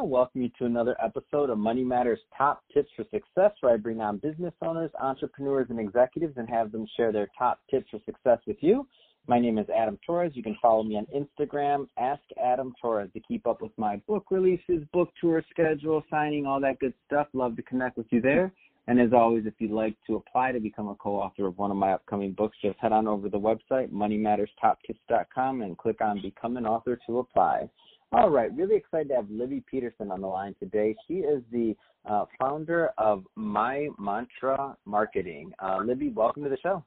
[0.00, 3.76] to welcome you to another episode of Money Matters Top Tips for Success, where I
[3.76, 8.00] bring on business owners, entrepreneurs, and executives and have them share their top tips for
[8.06, 8.86] success with you.
[9.26, 10.32] My name is Adam Torres.
[10.34, 14.24] You can follow me on Instagram, Ask Adam Torres, to keep up with my book
[14.30, 17.26] releases, book tour schedule, signing, all that good stuff.
[17.34, 18.54] Love to connect with you there.
[18.86, 21.76] And as always, if you'd like to apply to become a co-author of one of
[21.76, 26.56] my upcoming books, just head on over to the website, moneymatterstoptips.com, and click on Become
[26.56, 27.68] an Author to apply.
[28.12, 30.96] All right, really excited to have Libby Pederson on the line today.
[31.06, 35.52] She is the uh, founder of My Mantra Marketing.
[35.62, 36.84] Uh, Libby, welcome to the show.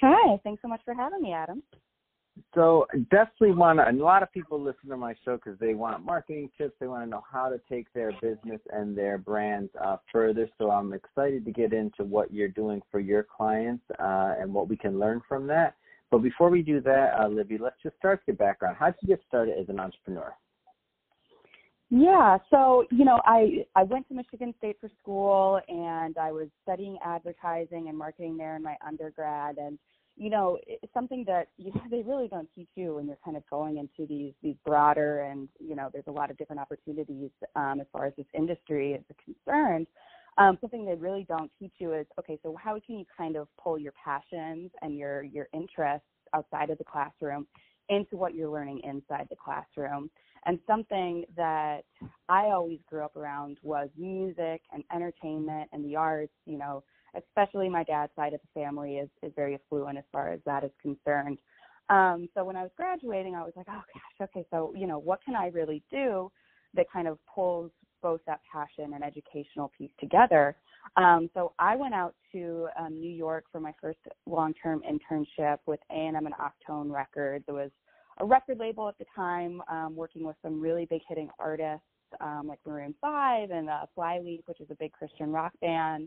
[0.00, 1.60] Hi, thanks so much for having me, Adam.
[2.54, 6.04] So definitely want to, a lot of people listen to my show because they want
[6.04, 6.74] marketing tips.
[6.78, 10.48] They want to know how to take their business and their brands uh, further.
[10.58, 14.68] So I'm excited to get into what you're doing for your clients uh, and what
[14.68, 15.76] we can learn from that.
[16.10, 18.76] But before we do that, uh, Libby, let's just start with your background.
[18.78, 20.32] How did you get started as an entrepreneur?
[21.88, 26.48] Yeah, so you know, I I went to Michigan State for school, and I was
[26.64, 29.78] studying advertising and marketing there in my undergrad, and
[30.16, 33.36] you know, it's something that you know, they really don't teach you when you're kind
[33.36, 37.30] of going into these these broader and you know, there's a lot of different opportunities
[37.54, 39.86] um, as far as this industry is concerned
[40.38, 43.48] um, something they really don't teach you is okay so how can you kind of
[43.62, 47.46] pull your passions and your your interests outside of the classroom
[47.88, 50.10] into what you're learning inside the classroom?
[50.44, 51.82] And something that
[52.28, 56.84] i always grew up around was music and entertainment and the arts you know
[57.16, 60.64] especially my dad's side of the family is is very affluent as far as that
[60.64, 61.38] is concerned.
[61.88, 64.98] Um so when i was graduating i was like oh gosh okay so you know
[64.98, 66.30] what can i really do
[66.74, 67.70] that kind of pulls
[68.06, 70.54] both that passion and educational piece together.
[70.96, 75.80] Um, so I went out to um, New York for my first long-term internship with
[75.90, 77.44] A&M and Octone Records.
[77.48, 77.72] It was
[78.18, 81.82] a record label at the time, um, working with some really big hitting artists
[82.20, 86.06] um, like Maroon Five and uh, Flyleaf, which is a big Christian rock band.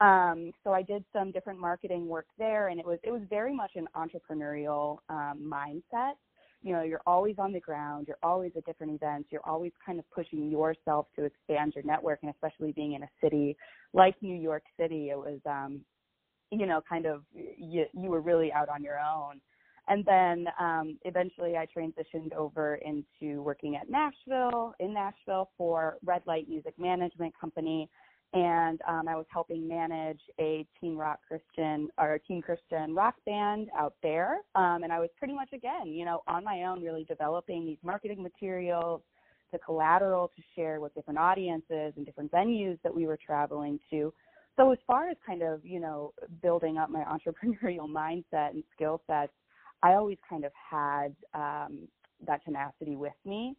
[0.00, 3.54] Um, so I did some different marketing work there, and it was it was very
[3.54, 6.14] much an entrepreneurial um, mindset
[6.62, 9.98] you know you're always on the ground you're always at different events you're always kind
[9.98, 13.56] of pushing yourself to expand your network and especially being in a city
[13.92, 15.80] like new york city it was um
[16.50, 19.40] you know kind of you you were really out on your own.
[19.90, 26.22] And then um eventually i transitioned over into working at nashville in nashville for red
[26.26, 27.88] light music management company
[28.34, 33.14] and um, I was helping manage a teen rock Christian or a teen Christian rock
[33.24, 34.40] band out there.
[34.54, 37.78] Um, and I was pretty much again, you know, on my own, really developing these
[37.82, 39.00] marketing materials,
[39.52, 44.12] the collateral to share with different audiences and different venues that we were traveling to.
[44.56, 46.12] So as far as kind of you know
[46.42, 49.32] building up my entrepreneurial mindset and skill sets,
[49.82, 51.88] I always kind of had um,
[52.26, 53.56] that tenacity with me.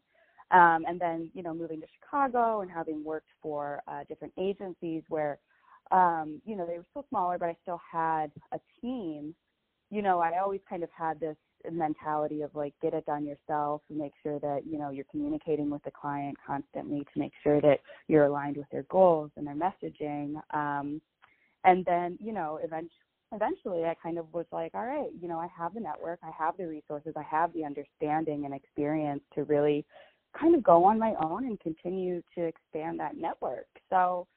[0.51, 5.03] Um, and then, you know, moving to Chicago and having worked for uh, different agencies
[5.09, 5.37] where,
[5.91, 9.35] um, you know, they were still smaller, but I still had a team.
[9.91, 11.35] You know, I always kind of had this
[11.69, 15.69] mentality of like get it done yourself and make sure that you know you're communicating
[15.69, 19.55] with the client constantly to make sure that you're aligned with their goals and their
[19.55, 21.01] messaging um
[21.65, 22.89] and then you know eventually
[23.31, 26.31] eventually I kind of was like, all right, you know, I have the network, I
[26.37, 29.85] have the resources, I have the understanding and experience to really
[30.39, 33.67] kind of go on my own and continue to expand that network.
[33.89, 34.27] So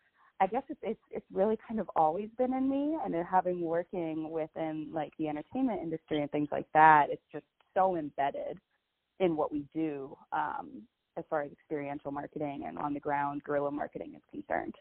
[0.40, 3.60] I guess it's it's it's really kind of always been in me and then having
[3.60, 8.58] working within like the entertainment industry and things like that, it's just so embedded
[9.20, 10.82] in what we do um,
[11.16, 14.74] as far as experiential marketing and on the ground guerrilla marketing is concerned.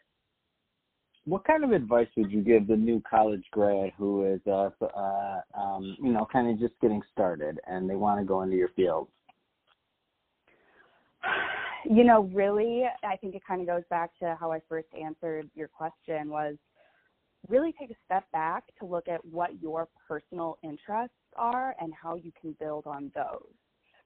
[1.25, 5.41] What kind of advice would you give the new college grad who is, uh, uh,
[5.53, 8.69] um, you know, kind of just getting started and they want to go into your
[8.69, 9.07] field?
[11.85, 15.49] You know, really, I think it kind of goes back to how I first answered
[15.55, 16.55] your question was
[17.47, 22.15] really take a step back to look at what your personal interests are and how
[22.15, 23.49] you can build on those.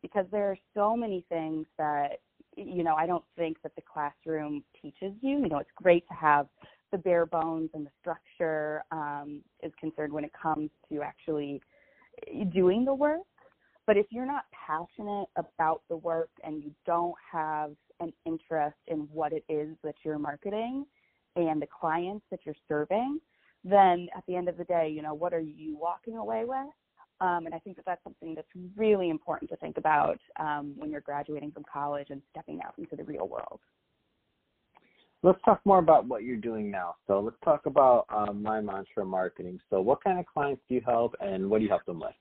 [0.01, 2.19] Because there are so many things that,
[2.55, 5.39] you know, I don't think that the classroom teaches you.
[5.39, 6.47] You know, it's great to have
[6.91, 11.61] the bare bones and the structure um, is concerned when it comes to actually
[12.53, 13.21] doing the work.
[13.87, 19.07] But if you're not passionate about the work and you don't have an interest in
[19.11, 20.85] what it is that you're marketing
[21.35, 23.19] and the clients that you're serving,
[23.63, 26.67] then at the end of the day, you know, what are you walking away with?
[27.21, 30.91] Um, and I think that that's something that's really important to think about um, when
[30.91, 33.59] you're graduating from college and stepping out into the real world.
[35.23, 36.95] Let's talk more about what you're doing now.
[37.07, 39.59] So let's talk about um, my mantra marketing.
[39.69, 42.13] So what kind of clients do you help and what do you help them with?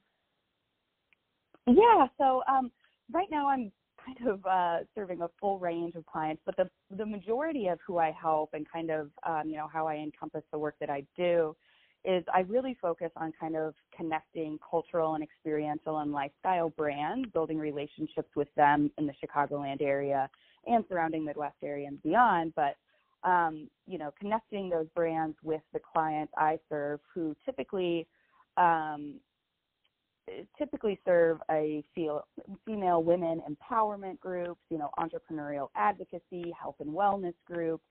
[1.67, 2.71] Yeah, so um,
[3.13, 3.73] right now I'm
[4.05, 7.99] kind of uh, serving a full range of clients, but the the majority of who
[7.99, 11.05] I help and kind of um, you know how I encompass the work that I
[11.17, 11.57] do
[12.05, 17.59] is I really focus on kind of connecting cultural and experiential and lifestyle brands, building
[17.59, 20.29] relationships with them in the Chicagoland area
[20.67, 22.53] and surrounding Midwest area and beyond.
[22.55, 22.77] But
[23.27, 28.07] um, you know, connecting those brands with the clients I serve, who typically
[28.59, 29.15] um,
[30.59, 37.85] typically serve a female women empowerment groups, you know, entrepreneurial advocacy, health and wellness groups.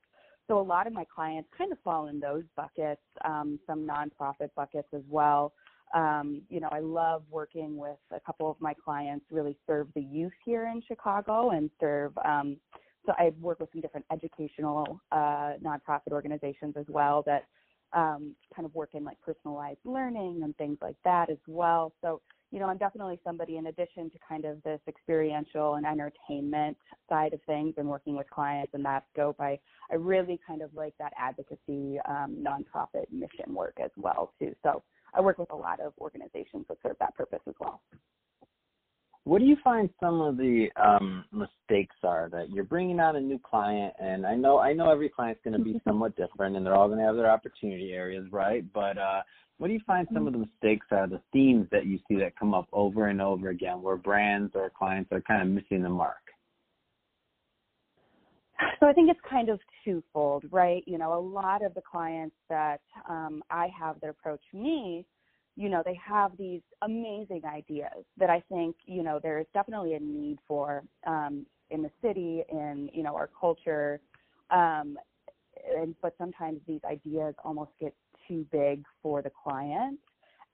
[0.48, 4.50] So a lot of my clients kind of fall in those buckets, um, some nonprofit
[4.56, 5.54] buckets as well.
[5.94, 10.02] Um, you know, I love working with a couple of my clients really serve the
[10.02, 12.58] youth here in Chicago and serve um,
[13.06, 17.46] so I work with some different educational uh, nonprofit organizations as well that
[17.94, 21.94] um, kind of work in like personalized learning and things like that as well.
[22.02, 26.78] So, you know, I'm definitely somebody in addition to kind of this experiential and entertainment
[27.10, 29.60] side of things and working with clients in that scope, I,
[29.92, 34.54] I really kind of like that advocacy um, nonprofit mission work as well too.
[34.64, 34.84] So
[35.16, 37.82] I work with a lot of organizations that serve that purpose as well.
[39.26, 43.22] What do you find some of the um, mistakes are that you're bringing on a
[43.22, 43.94] new client?
[44.00, 46.88] And I know I know every client's going to be somewhat different, and they're all
[46.88, 48.66] going to have their opportunity areas, right?
[48.74, 49.22] But uh,
[49.58, 52.38] what do you find some of the mistakes are, the themes that you see that
[52.38, 55.90] come up over and over again, where brands or clients are kind of missing the
[55.90, 56.18] mark?
[58.80, 60.84] So I think it's kind of twofold, right?
[60.86, 65.06] You know, a lot of the clients that um, I have that approach me
[65.56, 69.94] you know they have these amazing ideas that i think you know there is definitely
[69.94, 74.00] a need for um in the city in you know our culture
[74.52, 74.98] um
[75.78, 77.94] and but sometimes these ideas almost get
[78.28, 80.00] too big for the client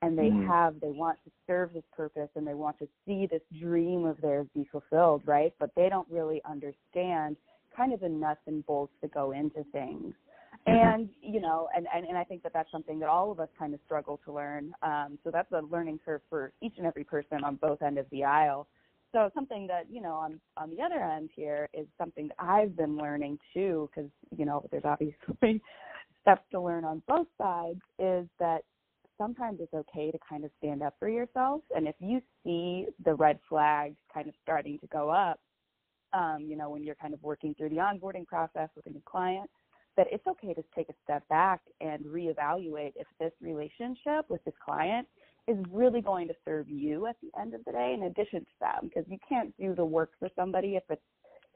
[0.02, 0.46] and they mm.
[0.46, 4.20] have they want to serve this purpose and they want to see this dream of
[4.20, 7.36] theirs be fulfilled right but they don't really understand
[7.76, 10.14] kind of the nuts and bolts that go into things.
[10.66, 13.48] And you know and, and and i think that that's something that all of us
[13.58, 14.72] kind of struggle to learn.
[14.82, 18.06] Um so that's a learning curve for each and every person on both ends of
[18.12, 18.68] the aisle.
[19.12, 22.76] So something that you know on on the other end here is something that i've
[22.76, 25.62] been learning too because you know there's obviously
[26.22, 28.62] steps to learn on both sides is that
[29.18, 31.62] sometimes it's okay to kind of stand up for yourself.
[31.76, 35.40] And if you see the red flags kind of starting to go up
[36.14, 39.02] um you know when you're kind of working through the onboarding process with a new
[39.06, 39.50] client
[39.96, 44.54] that it's okay to take a step back and reevaluate if this relationship with this
[44.64, 45.06] client
[45.48, 48.52] is really going to serve you at the end of the day in addition to
[48.60, 51.02] them because you can't do the work for somebody if it's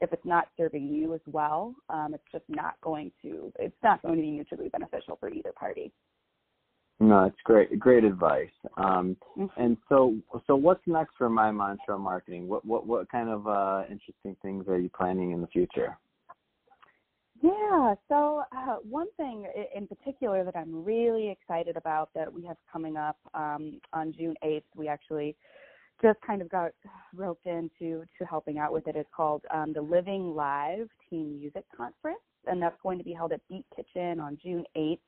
[0.01, 1.73] if it's not serving you as well.
[1.89, 5.53] Um, it's just not going to it's not going to be mutually beneficial for either
[5.53, 5.91] party.
[6.99, 8.49] No it's great great advice.
[8.77, 9.61] Um, mm-hmm.
[9.61, 10.15] and so
[10.47, 12.47] so what's next for my mantra marketing?
[12.47, 15.97] What what what kind of uh, interesting things are you planning in the future
[17.65, 17.95] yeah.
[18.07, 19.45] So uh, one thing
[19.75, 24.35] in particular that I'm really excited about that we have coming up um, on June
[24.43, 25.35] 8th, we actually
[26.01, 26.71] just kind of got
[27.15, 28.95] roped into to helping out with it.
[28.95, 33.31] It's called um, the Living Live Teen Music Conference, and that's going to be held
[33.31, 34.99] at Beat Kitchen on June 8th.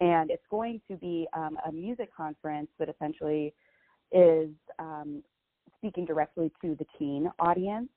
[0.00, 3.54] And it's going to be um, a music conference that essentially
[4.10, 4.48] is
[4.78, 5.22] um,
[5.78, 7.88] speaking directly to the teen audience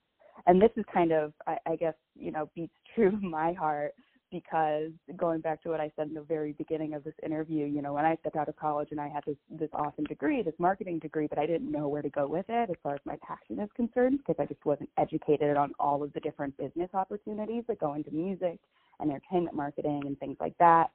[0.47, 3.93] and this is kind of I, I guess you know beats true to my heart
[4.31, 7.81] because going back to what I said in the very beginning of this interview, you
[7.81, 10.53] know, when I stepped out of college and I had this this awesome degree, this
[10.59, 13.17] marketing degree, but I didn't know where to go with it as far as my
[13.25, 17.63] passion is concerned because I just wasn't educated on all of the different business opportunities
[17.67, 18.59] that go into music
[18.99, 20.87] and entertainment marketing and things like that.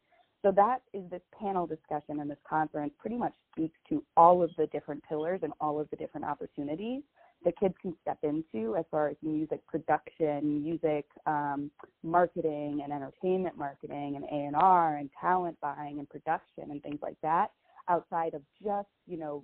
[0.43, 4.51] So that is this panel discussion and this conference pretty much speaks to all of
[4.57, 7.03] the different pillars and all of the different opportunities
[7.45, 11.71] the kids can step into as far as music production, music um,
[12.03, 16.99] marketing, and entertainment marketing, and A and R, and talent buying, and production, and things
[17.03, 17.51] like that,
[17.89, 19.43] outside of just you know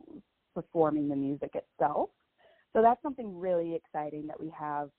[0.55, 2.11] performing the music itself.
[2.73, 4.91] So that's something really exciting that we have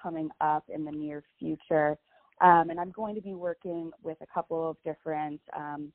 [0.00, 1.96] coming up in the near future.
[2.42, 5.92] Um, and I'm going to be working with a couple of different um,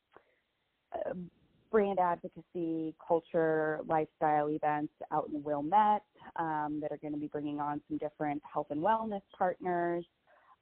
[1.76, 6.04] brand advocacy, culture, lifestyle events out in Wilmette
[6.38, 10.06] um, that are going to be bringing on some different health and wellness partners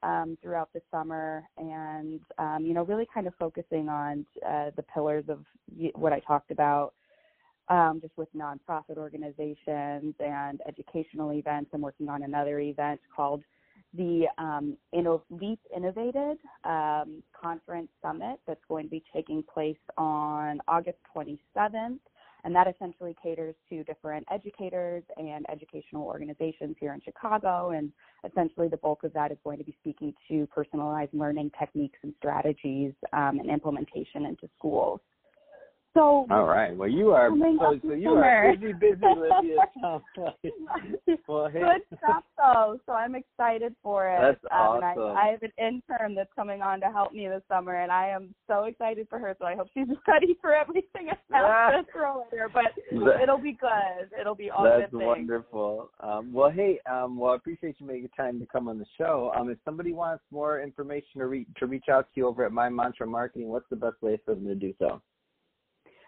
[0.02, 4.82] um, throughout the summer, and um, you know, really kind of focusing on uh, the
[4.92, 5.44] pillars of
[5.94, 6.94] what I talked about.
[7.68, 11.70] Um, just with nonprofit organizations and educational events.
[11.72, 13.42] I'm working on another event called
[13.96, 20.60] the um, Inno- Leap Innovated um, Conference Summit that's going to be taking place on
[20.68, 21.98] August 27th.
[22.44, 27.70] and that essentially caters to different educators and educational organizations here in Chicago.
[27.70, 27.92] And
[28.28, 32.12] essentially, the bulk of that is going to be speaking to personalized learning techniques and
[32.18, 35.00] strategies um, and implementation into schools.
[35.94, 36.76] So all right.
[36.76, 39.56] Well, you are so, so you are busy, busy, Libby.
[41.28, 41.60] well, hey.
[41.60, 42.80] Good stuff though.
[42.84, 44.20] So I'm excited for it.
[44.20, 45.16] That's um, awesome.
[45.16, 48.08] I, I have an intern that's coming on to help me this summer, and I
[48.08, 49.36] am so excited for her.
[49.38, 52.48] So I hope she's ready for everything I have to throw at her.
[52.52, 54.10] But it'll be good.
[54.20, 55.90] It'll be all That's good wonderful.
[56.00, 59.32] Um, well, hey, um, well, I appreciate you making time to come on the show.
[59.36, 62.50] Um, if somebody wants more information to, re- to reach out to you over at
[62.50, 65.00] My Mantra Marketing, what's the best way for them to do so?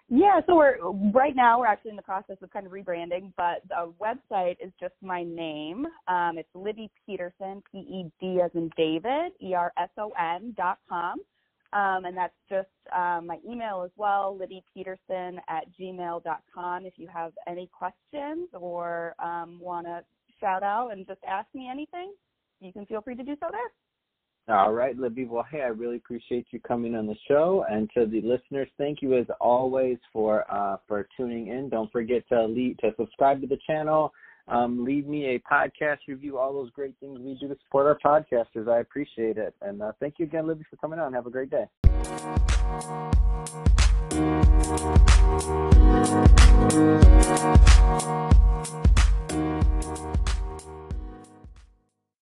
[0.09, 0.79] Yeah, so we're
[1.11, 4.73] right now we're actually in the process of kind of rebranding, but the website is
[4.79, 5.85] just my name.
[6.07, 10.55] Um, it's Libby Pederson, P E D as in David, E R S O N
[10.57, 11.21] dot com.
[11.73, 16.87] Um, and that's just um, my email as well, Libby Pederson at gmail dot com.
[16.87, 20.05] If you have any questions or um, want to
[20.41, 22.13] shout out and just ask me anything,
[22.61, 23.73] you can feel free to do so there.
[24.49, 25.25] All right, Libby.
[25.25, 29.03] Well, hey, I really appreciate you coming on the show, and to the listeners, thank
[29.03, 31.69] you as always for uh, for tuning in.
[31.69, 32.47] Don't forget to
[32.81, 34.13] to subscribe to the channel,
[34.49, 37.99] um, leave me a podcast review, all those great things we do to support our
[37.99, 38.69] podcasters.
[38.69, 41.13] I appreciate it, and uh, thank you again, Libby, for coming on.
[41.13, 41.67] Have a great day.